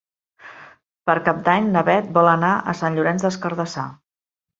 [1.09, 3.85] Per Cap d'Any na Bet vol anar a Sant Llorenç des Cardassar.